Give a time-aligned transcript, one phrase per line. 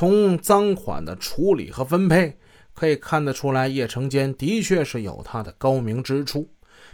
[0.00, 2.38] 从赃款的处理和分配
[2.72, 6.48] 可以看得出来，叶成坚的确是有他的高明之处。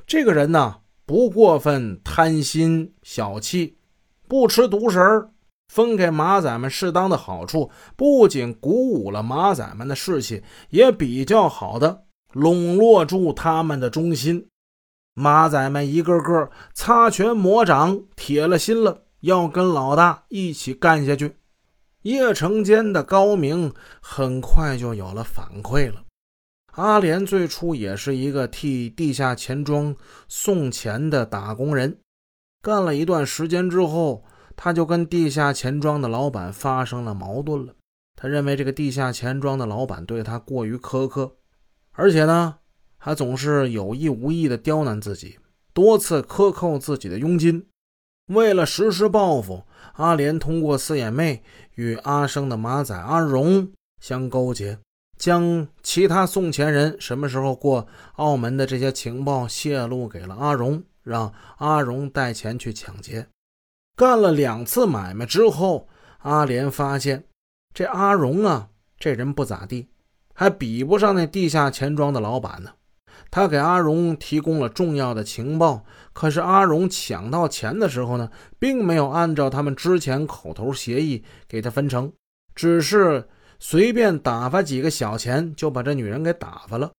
[0.08, 3.78] 这个人呢，不过分贪心小气，
[4.26, 5.30] 不吃独食儿，
[5.72, 12.02] 分给马仔们适当的好处，不仅鼓舞了马仔们的士气，也比较好的
[12.32, 14.48] 笼络住他们的忠心。
[15.14, 21.36] 马仔们一个个擦拳磨掌，铁了心了，要跟老大一起干下去。
[22.06, 26.04] 叶成坚的高明很快就有了反馈了。
[26.74, 29.96] 阿莲最初也是一个替地下钱庄
[30.28, 31.98] 送钱的打工人，
[32.62, 34.24] 干了一段时间之后，
[34.54, 37.74] 他就跟地下钱庄的老板发生了矛盾了。
[38.14, 41.38] 他认为这个地下钱庄的老板对他过于苛刻，
[41.90, 42.58] 而且呢，
[42.98, 45.40] 还总是有意无意的刁难自己，
[45.72, 47.66] 多次克扣自己的佣金。
[48.26, 49.62] 为了实施报复，
[49.94, 51.42] 阿莲通过四眼妹
[51.76, 54.78] 与阿生的马仔阿荣相勾结，
[55.16, 63.28] 将其他送钱人什么时候过澳门的这些情报泄露给了阿荣，让阿荣带钱去抢劫。
[63.94, 67.24] 干了两次买卖之后，阿莲发现
[67.72, 69.88] 这阿荣啊，这人不咋地，
[70.34, 72.72] 还比不上那地下钱庄的老板呢。
[73.30, 82.12] 他给阿荣提供了重要的情报，可是阿荣抢到钱的时候呢，并没有按照他们之前口头协议给他分成，
[82.54, 83.28] 只是
[83.58, 86.92] 随便打发几个小钱就把这女人给打发了。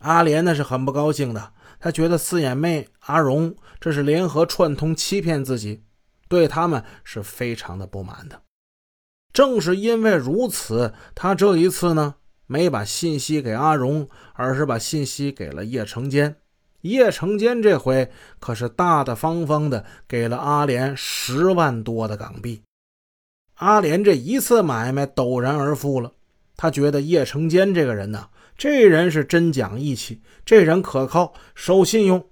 [0.00, 5.82] 阿莲那是很不高兴的，他觉得四眼妹阿荣这是联合串通欺骗自己，
[6.28, 8.40] 对他们是非常的不满的。
[9.32, 12.16] 正是因为如此，他这一次呢。
[12.50, 16.34] 没把信息给阿荣，而是把信息给了叶成坚。
[16.80, 22.62] 叶成坚这回可是大大方方的给了阿莲十万多的港币。
[23.54, 26.10] 阿莲这一次买卖陡然而富了。
[26.56, 28.28] 他觉得叶成坚这个人呢，
[28.58, 32.30] 这人是真讲义气，这人可靠，守信用。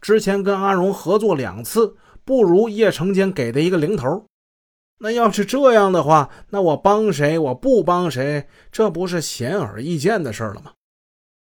[0.00, 4.26] 之前跟阿荣合作两次，不如叶成坚给的一个零头。
[4.98, 10.72] 那要是这样的话，那我帮谁，我不帮谁，这不是显而易见的事了吗？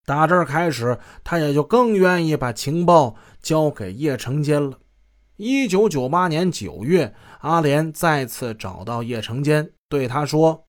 [0.06, 4.80] 打这儿开始，他也就更愿意把情报交给叶成坚了。
[5.36, 10.66] 一九九八年九月，阿莲再次找到叶成坚，对他说：“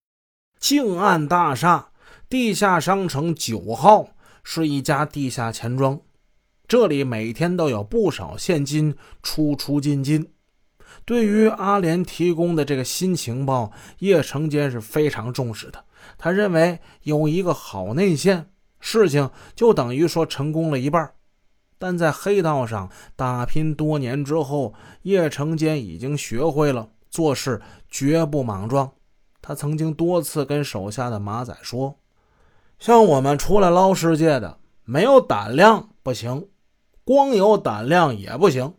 [0.59, 1.91] 静安大厦
[2.29, 4.09] 地下商城九号
[4.43, 5.99] 是一家地下钱庄，
[6.67, 10.32] 这里每天都有不少现金出出进进。”
[11.05, 15.83] 对于阿莲提供的这个新情报，叶成坚是非常重视的。
[16.17, 18.49] 他认为有一个好内线，
[18.79, 21.13] 事情就等于说成功了一半。
[21.77, 28.89] 但在黑道上打拼多年之后，叶成坚已经学会了做事绝不莽撞。
[29.41, 31.99] 他曾经多次跟手下的马仔说
[32.79, 36.47] ：“像我们出来捞世界的，没有胆量不行，
[37.03, 38.73] 光有胆量也不行。”